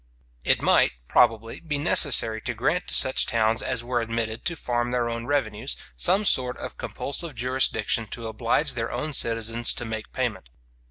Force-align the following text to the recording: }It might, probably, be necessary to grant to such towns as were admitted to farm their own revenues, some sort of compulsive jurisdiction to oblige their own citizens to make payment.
}It 0.43 0.63
might, 0.63 0.93
probably, 1.07 1.59
be 1.59 1.77
necessary 1.77 2.41
to 2.41 2.55
grant 2.55 2.87
to 2.87 2.95
such 2.95 3.27
towns 3.27 3.61
as 3.61 3.83
were 3.83 4.01
admitted 4.01 4.45
to 4.45 4.55
farm 4.55 4.89
their 4.89 5.07
own 5.07 5.27
revenues, 5.27 5.75
some 5.95 6.25
sort 6.25 6.57
of 6.57 6.75
compulsive 6.75 7.35
jurisdiction 7.35 8.07
to 8.07 8.25
oblige 8.25 8.73
their 8.73 8.91
own 8.91 9.13
citizens 9.13 9.75
to 9.75 9.85
make 9.85 10.11
payment. 10.11 10.49